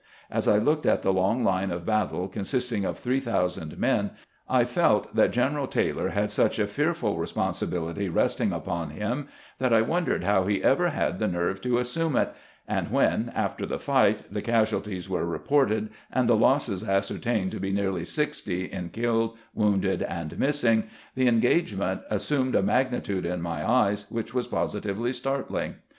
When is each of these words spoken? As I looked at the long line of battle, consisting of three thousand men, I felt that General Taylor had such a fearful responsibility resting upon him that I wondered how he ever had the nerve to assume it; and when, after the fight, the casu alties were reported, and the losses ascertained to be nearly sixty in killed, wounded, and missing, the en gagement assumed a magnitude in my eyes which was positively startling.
As 0.31 0.47
I 0.47 0.57
looked 0.57 0.87
at 0.87 1.03
the 1.03 1.13
long 1.13 1.43
line 1.43 1.69
of 1.69 1.85
battle, 1.85 2.27
consisting 2.27 2.85
of 2.85 2.97
three 2.97 3.19
thousand 3.19 3.77
men, 3.77 4.09
I 4.49 4.63
felt 4.63 5.13
that 5.15 5.29
General 5.29 5.67
Taylor 5.67 6.09
had 6.09 6.31
such 6.31 6.57
a 6.57 6.65
fearful 6.65 7.17
responsibility 7.19 8.09
resting 8.09 8.51
upon 8.51 8.89
him 8.89 9.27
that 9.59 9.71
I 9.71 9.83
wondered 9.83 10.23
how 10.23 10.45
he 10.45 10.63
ever 10.63 10.89
had 10.89 11.19
the 11.19 11.27
nerve 11.27 11.61
to 11.61 11.77
assume 11.77 12.15
it; 12.15 12.33
and 12.67 12.89
when, 12.89 13.31
after 13.35 13.67
the 13.67 13.77
fight, 13.77 14.23
the 14.33 14.41
casu 14.41 14.81
alties 14.81 15.07
were 15.07 15.23
reported, 15.27 15.91
and 16.11 16.27
the 16.27 16.35
losses 16.35 16.83
ascertained 16.83 17.51
to 17.51 17.59
be 17.59 17.71
nearly 17.71 18.03
sixty 18.03 18.65
in 18.71 18.89
killed, 18.89 19.37
wounded, 19.53 20.01
and 20.01 20.39
missing, 20.39 20.85
the 21.13 21.27
en 21.27 21.39
gagement 21.39 22.01
assumed 22.09 22.55
a 22.55 22.63
magnitude 22.63 23.23
in 23.27 23.39
my 23.39 23.69
eyes 23.69 24.07
which 24.09 24.33
was 24.33 24.47
positively 24.47 25.13
startling. 25.13 25.75